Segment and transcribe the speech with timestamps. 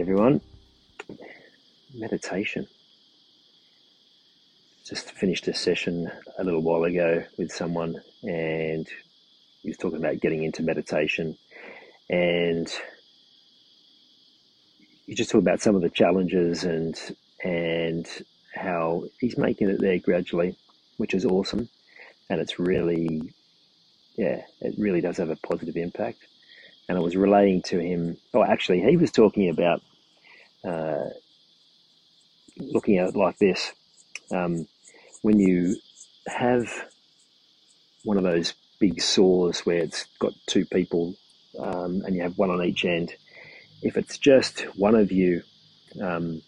[0.00, 0.40] Everyone.
[1.94, 2.66] Meditation.
[4.84, 8.88] Just finished a session a little while ago with someone, and
[9.62, 11.38] he was talking about getting into meditation.
[12.10, 12.68] And
[15.06, 16.98] you just talk about some of the challenges and
[17.44, 18.08] and
[18.52, 20.56] how he's making it there gradually,
[20.96, 21.68] which is awesome.
[22.28, 23.32] And it's really,
[24.16, 26.18] yeah, it really does have a positive impact
[26.88, 28.16] and I was relaying to him.
[28.32, 29.82] Oh, actually, he was talking about
[30.64, 31.10] uh,
[32.58, 33.72] looking at it like this:
[34.30, 34.66] um,
[35.22, 35.76] when you
[36.26, 36.68] have
[38.04, 41.14] one of those big saws where it's got two people
[41.58, 43.14] um, and you have one on each end.
[43.82, 45.42] If it's just one of you
[46.02, 46.42] um,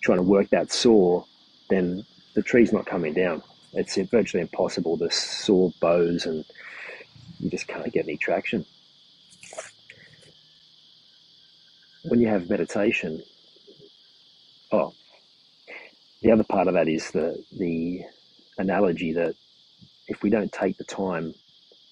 [0.00, 1.24] trying to work that saw,
[1.70, 3.42] then the tree's not coming down.
[3.72, 4.96] It's virtually impossible.
[4.96, 6.44] The saw bows and
[7.40, 8.64] you just can't get any traction.
[12.04, 13.22] When you have meditation,
[14.72, 14.92] oh,
[16.22, 18.02] the other part of that is the the
[18.58, 19.34] analogy that
[20.08, 21.34] if we don't take the time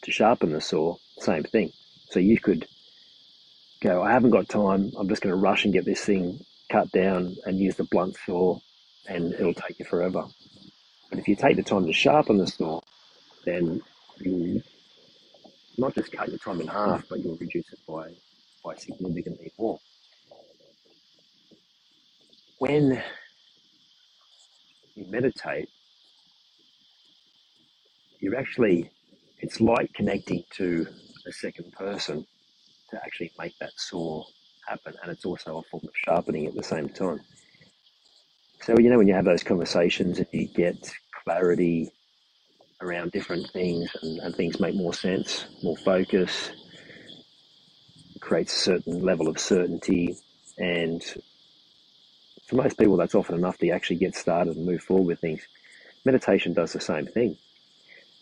[0.03, 1.73] to sharpen the saw, same thing.
[2.11, 2.67] So you could
[3.81, 4.93] go, I haven't got time.
[4.99, 6.41] I'm just going to rush and get this thing
[6.71, 8.59] cut down and use the blunt saw,
[9.09, 10.25] and it'll take you forever.
[11.11, 12.81] But if you take the time to sharpen the saw,
[13.45, 13.81] then
[14.19, 14.63] you
[15.79, 18.15] not just cut your time in half, but you'll reduce it by
[18.65, 19.79] by significantly more
[22.59, 23.03] when
[24.95, 25.69] you meditate,
[28.21, 28.91] you're actually,
[29.41, 30.87] it's like connecting to
[31.27, 32.27] a second person
[32.91, 34.25] to actually make that saw
[34.67, 34.95] happen.
[35.03, 37.21] And it's also a form of sharpening at the same time.
[38.63, 40.91] So, you know, when you have those conversations and you get
[41.25, 41.91] clarity
[42.81, 46.51] around different things and, and things make more sense, more focus,
[48.21, 50.17] creates a certain level of certainty
[50.59, 51.03] and
[52.47, 55.47] for most people, that's often enough to actually get started and move forward with things.
[56.05, 57.37] Meditation does the same thing.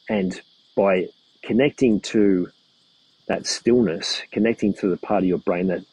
[0.08, 0.40] And
[0.74, 1.08] by
[1.42, 2.48] connecting to
[3.28, 5.84] that stillness, connecting to the part of your brain that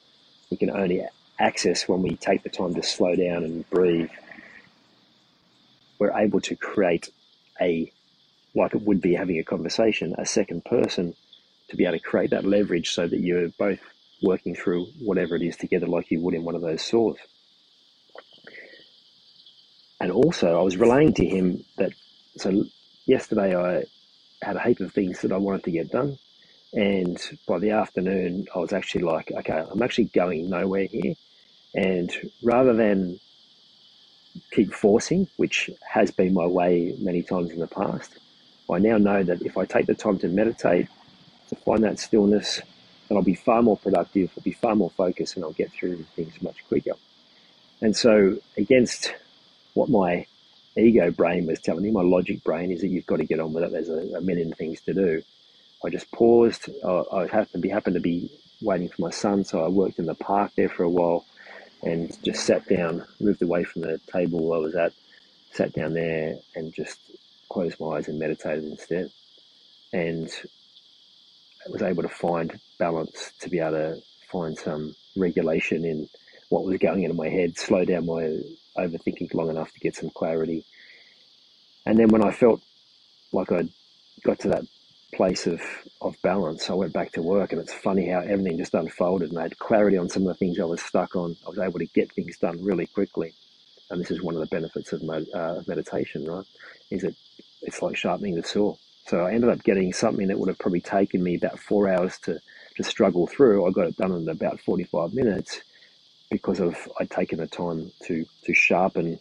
[0.49, 1.05] we can only
[1.39, 4.09] access when we take the time to slow down and breathe,
[5.99, 7.09] we're able to create
[7.59, 7.91] a,
[8.55, 11.13] like it would be having a conversation, a second person
[11.69, 13.79] to be able to create that leverage so that you're both
[14.21, 17.17] working through whatever it is together like you would in one of those saws.
[20.01, 21.91] And also, I was relaying to him that
[22.35, 22.65] so
[23.05, 23.83] yesterday I
[24.43, 26.17] had a heap of things that I wanted to get done.
[26.73, 31.13] And by the afternoon, I was actually like, okay, I'm actually going nowhere here.
[31.75, 33.19] And rather than
[34.51, 38.17] keep forcing, which has been my way many times in the past,
[38.71, 40.87] I now know that if I take the time to meditate,
[41.49, 42.59] to find that stillness,
[43.07, 45.97] then I'll be far more productive, I'll be far more focused, and I'll get through
[46.15, 46.93] things much quicker.
[47.81, 49.13] And so, against
[49.73, 50.25] what my
[50.77, 53.53] ego brain was telling me, my logic brain, is that you've got to get on
[53.53, 53.71] with it.
[53.71, 55.21] There's a, a million things to do.
[55.83, 56.69] I just paused.
[56.85, 59.99] I, I happened to be happened to be waiting for my son, so I worked
[59.99, 61.25] in the park there for a while,
[61.83, 64.93] and just sat down, moved away from the table I was at,
[65.53, 66.99] sat down there, and just
[67.49, 69.11] closed my eyes and meditated instead.
[69.93, 70.31] And
[71.69, 74.01] was able to find balance to be able to
[74.31, 76.09] find some regulation in
[76.51, 78.37] what was going into my head, slow down my
[78.77, 80.65] overthinking long enough to get some clarity.
[81.85, 82.61] And then when I felt
[83.31, 83.69] like I
[84.23, 84.65] got to that
[85.13, 85.61] place of,
[86.01, 87.53] of balance, I went back to work.
[87.53, 90.33] And it's funny how everything just unfolded and I had clarity on some of the
[90.33, 91.37] things I was stuck on.
[91.45, 93.33] I was able to get things done really quickly.
[93.89, 96.45] And this is one of the benefits of uh, meditation, right?
[96.89, 97.15] Is that
[97.61, 98.75] it's like sharpening the saw.
[99.07, 102.19] So I ended up getting something that would have probably taken me about four hours
[102.19, 102.39] to,
[102.75, 105.61] to struggle through, I got it done in about 45 minutes
[106.31, 109.19] because of I'd taken the time to to sharpen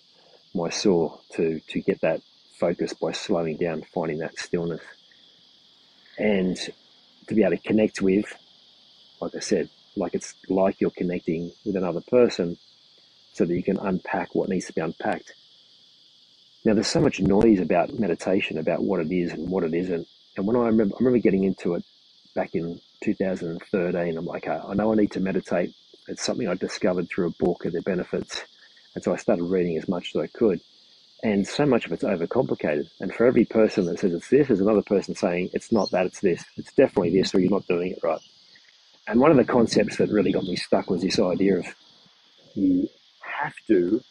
[0.54, 2.22] my saw to to get that
[2.58, 4.82] focus by slowing down, finding that stillness,
[6.18, 6.56] and
[7.26, 8.26] to be able to connect with,
[9.20, 12.56] like I said, like it's like you're connecting with another person,
[13.32, 15.34] so that you can unpack what needs to be unpacked.
[16.64, 20.06] Now, there's so much noise about meditation, about what it is and what it isn't.
[20.36, 21.84] And when I remember, I remember getting into it
[22.34, 24.18] back in 2013.
[24.18, 25.74] I'm like, ah, I know I need to meditate.
[26.10, 28.42] It's something I discovered through a book of their benefits.
[28.94, 30.60] And so I started reading as much as I could.
[31.22, 32.90] And so much of it's overcomplicated.
[32.98, 36.06] And for every person that says it's this, there's another person saying it's not that,
[36.06, 36.44] it's this.
[36.56, 38.20] It's definitely this, or you're not doing it right.
[39.06, 41.66] And one of the concepts that really got me stuck was this idea of
[42.54, 42.88] you
[43.20, 44.02] have to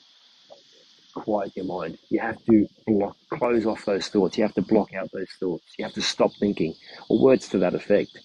[1.14, 1.98] quiet your mind.
[2.10, 4.38] You have to block, close off those thoughts.
[4.38, 5.66] You have to block out those thoughts.
[5.78, 6.76] You have to stop thinking,
[7.10, 8.18] or words to that effect.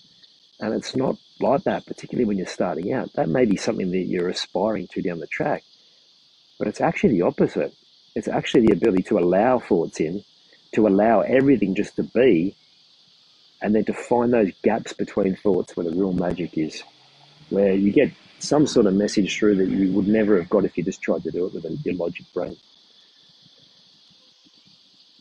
[0.60, 3.12] And it's not like that, particularly when you're starting out.
[3.14, 5.62] That may be something that you're aspiring to down the track,
[6.58, 7.74] but it's actually the opposite.
[8.14, 10.24] It's actually the ability to allow thoughts in,
[10.74, 12.54] to allow everything just to be,
[13.60, 16.82] and then to find those gaps between thoughts where the real magic is,
[17.50, 20.76] where you get some sort of message through that you would never have got if
[20.76, 22.56] you just tried to do it with your logic brain.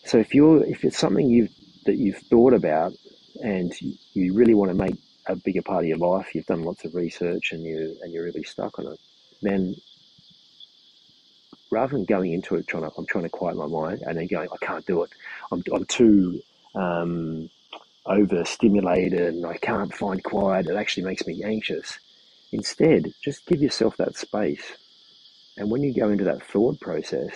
[0.06, 1.52] So if you're if it's something you've
[1.86, 2.94] that you've thought about
[3.42, 3.74] and
[4.14, 4.96] you really want to make
[5.28, 8.26] a bigger part of your life, you've done lots of research and you and you're
[8.26, 9.00] really stuck on it,
[9.42, 9.76] then
[11.72, 14.28] rather than going into it trying to I'm trying to quiet my mind and then
[14.28, 15.10] going I can't do it,
[15.52, 16.42] I'm I'm too
[16.76, 17.50] um,
[18.06, 20.68] overstimulated and I can't find quiet.
[20.68, 22.00] It actually makes me anxious.
[22.52, 24.78] Instead, just give yourself that space.
[25.58, 27.32] And when you go into that thought process,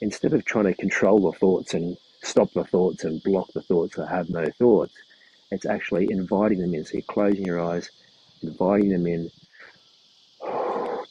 [0.00, 3.96] instead of trying to control the thoughts and stop the thoughts and block the thoughts
[3.96, 4.94] that have no thoughts,
[5.50, 6.84] it's actually inviting them in.
[6.84, 7.90] So you're closing your eyes,
[8.42, 9.30] inviting them in,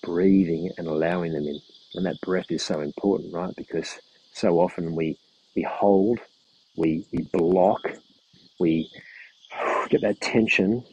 [0.03, 1.59] breathing and allowing them in.
[1.95, 3.53] And that breath is so important, right?
[3.55, 3.99] Because
[4.33, 5.17] so often we,
[5.55, 6.19] we hold,
[6.75, 7.81] we, we block,
[8.59, 8.89] we
[9.89, 10.83] get that tension,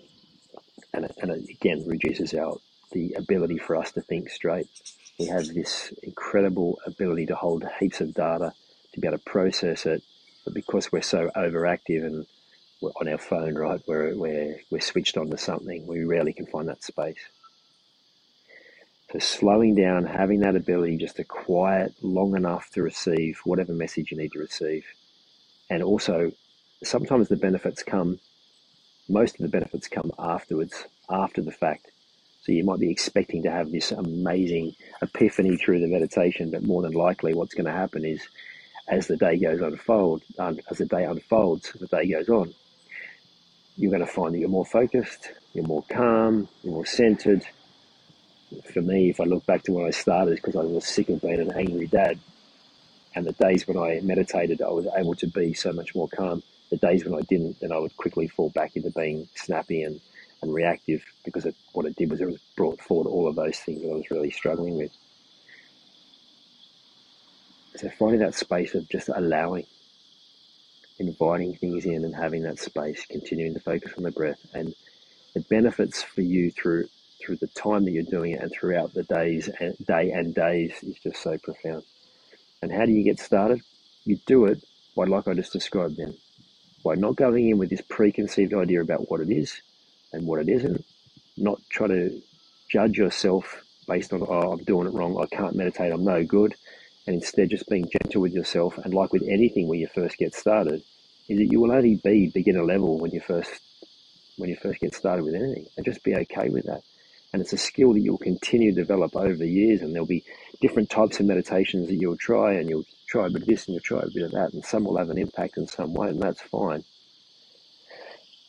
[0.93, 2.59] and and it again reduces our
[2.93, 4.69] the ability for us to think straight.
[5.19, 8.53] We have this incredible ability to hold heaps of data,
[8.93, 10.03] to be able to process it,
[10.45, 12.27] but because we're so overactive and
[12.83, 16.69] on our phone, right, we're, we're, we're switched on to something, we rarely can find
[16.69, 17.19] that space.
[19.13, 24.11] So slowing down, having that ability just to quiet long enough to receive whatever message
[24.11, 24.87] you need to receive.
[25.69, 26.33] And also,
[26.83, 28.19] sometimes the benefits come,
[29.09, 31.91] most of the benefits come afterwards, after the fact.
[32.43, 36.83] So you might be expecting to have this amazing epiphany through the meditation, but more
[36.83, 38.27] than likely, what's going to happen is,
[38.89, 42.53] as the day goes unfold, as the day unfolds, the day goes on,
[43.77, 47.43] you're going to find that you're more focused, you're more calm, you're more centered.
[48.73, 51.23] For me, if I look back to when I started, because I was sick of
[51.23, 52.19] being an angry dad,
[53.15, 56.43] and the days when I meditated, I was able to be so much more calm.
[56.71, 60.01] The days when I didn't, then I would quickly fall back into being snappy and
[60.43, 63.81] and reactive because it, what it did was it brought forward all of those things
[63.83, 64.91] that I was really struggling with.
[67.77, 69.67] So finding that space of just allowing,
[71.03, 74.75] inviting things in and having that space, continuing to focus on the breath and
[75.35, 76.89] the benefits for you through
[77.21, 80.73] through the time that you're doing it and throughout the days and day and days
[80.83, 81.85] is just so profound.
[82.61, 83.61] And how do you get started?
[84.05, 84.65] You do it
[84.97, 86.17] by like I just described then,
[86.85, 89.63] by not going in with this preconceived idea about what it is,
[90.13, 90.85] and what it isn't.
[91.37, 92.21] Not try to
[92.69, 96.55] judge yourself based on, oh, I'm doing it wrong, I can't meditate, I'm no good.
[97.07, 98.79] And instead, just being gentle with yourself.
[98.79, 100.83] And like with anything when you first get started,
[101.29, 103.51] is that you will only be beginner level when you first
[104.37, 106.83] when you first get started with anything, and just be okay with that.
[107.33, 110.25] And it's a skill that you'll continue to develop over the years, and there'll be
[110.61, 113.75] different types of meditations that you'll try, and you'll try a bit of this and
[113.75, 116.09] you'll try a bit of that, and some will have an impact in some way,
[116.09, 116.83] and that's fine.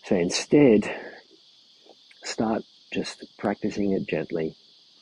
[0.05, 0.89] So instead,
[2.23, 4.55] Start just practicing it gently.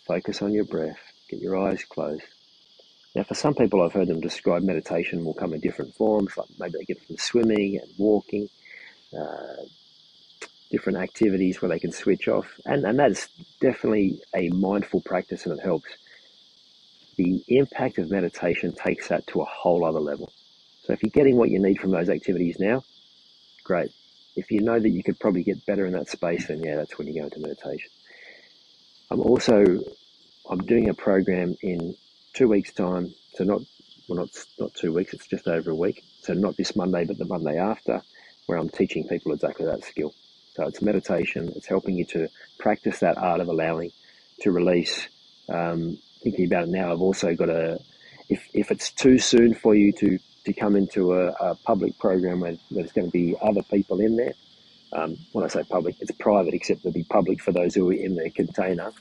[0.08, 1.00] Focus on your breath.
[1.30, 2.24] Get your eyes closed.
[3.16, 6.48] Now, for some people, I've heard them describe meditation will come in different forms, like
[6.58, 8.48] maybe they get from swimming and walking,
[9.18, 9.64] uh,
[10.70, 12.48] different activities where they can switch off.
[12.66, 13.28] And, and that's
[13.60, 15.90] definitely a mindful practice and it helps.
[17.18, 20.32] The impact of meditation takes that to a whole other level.
[20.84, 22.84] So if you're getting what you need from those activities now,
[23.66, 23.92] great
[24.36, 26.98] if you know that you could probably get better in that space, then yeah, that's
[26.98, 27.90] when you go into meditation.
[29.10, 29.64] I'm also
[30.50, 31.96] I'm doing a program in
[32.34, 33.62] two weeks' time, so not
[34.08, 35.14] well, not not two weeks.
[35.14, 36.04] It's just over a week.
[36.22, 38.02] So not this Monday, but the Monday after,
[38.46, 40.14] where I'm teaching people exactly that skill.
[40.56, 41.52] So it's meditation.
[41.56, 42.28] It's helping you to
[42.60, 43.92] practice that art of allowing,
[44.42, 45.08] to release.
[45.50, 47.80] Um, thinking about it now, I've also got a.
[48.30, 52.40] If if it's too soon for you to to come into a, a public program
[52.42, 54.34] where there's going to be other people in there,
[54.94, 57.94] um, when I say public, it's private, except it'll be public for those who are
[57.94, 58.92] in the container.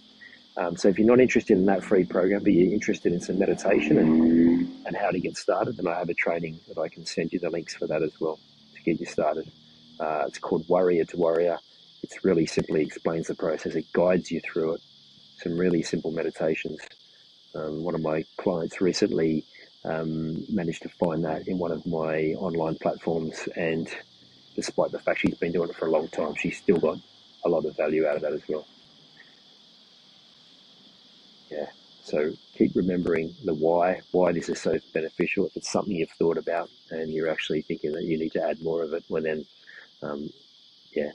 [0.60, 3.38] Um, so if you're not interested in that free program, but you're interested in some
[3.38, 7.06] meditation and, and how to get started, then I have a training that I can
[7.06, 8.38] send you the links for that as well
[8.74, 9.50] to get you started.
[9.98, 11.56] Uh, it's called Warrior to Warrior.
[12.02, 13.74] It really simply explains the process.
[13.74, 14.82] It guides you through it.
[15.38, 16.78] Some really simple meditations.
[17.54, 19.46] Um, one of my clients recently
[19.86, 23.88] um, managed to find that in one of my online platforms, and
[24.56, 26.98] despite the fact she's been doing it for a long time, she's still got
[27.46, 28.66] a lot of value out of that as well.
[31.50, 31.66] Yeah.
[32.10, 35.46] So keep remembering the why, why this is so beneficial.
[35.46, 38.60] If it's something you've thought about and you're actually thinking that you need to add
[38.60, 39.46] more of it, well then,
[40.02, 40.28] um,
[40.92, 41.12] yeah,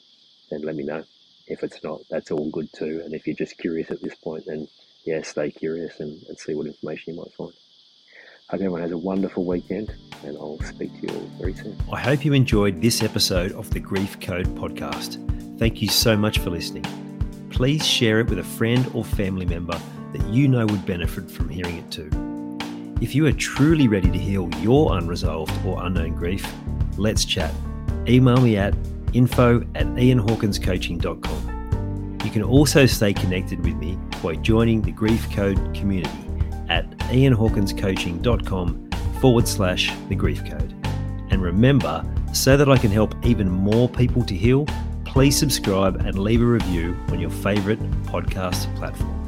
[0.50, 1.04] then let me know.
[1.48, 3.02] If it's not, that's all good too.
[3.04, 4.70] And if you're just curious at this point, then
[5.04, 7.52] yeah, stay curious and, and see what information you might find.
[8.50, 11.78] Hope everyone has a wonderful weekend, and I'll speak to you all very soon.
[11.92, 15.20] I hope you enjoyed this episode of the Grief Code podcast.
[15.60, 16.86] Thank you so much for listening.
[17.50, 19.80] Please share it with a friend or family member
[20.16, 22.10] that you know would benefit from hearing it too.
[23.02, 26.50] If you are truly ready to heal your unresolved or unknown grief,
[26.98, 27.54] let's chat.
[28.08, 28.74] Email me at
[29.14, 32.20] info at ianhawkinscoaching.com.
[32.24, 36.10] You can also stay connected with me by joining the Grief Code community
[36.70, 40.74] at ianhawkinscoaching.com forward slash the grief code.
[41.30, 44.66] And remember, so that I can help even more people to heal,
[45.04, 49.25] please subscribe and leave a review on your favorite podcast platform.